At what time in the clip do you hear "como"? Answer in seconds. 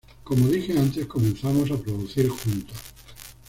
0.23-0.47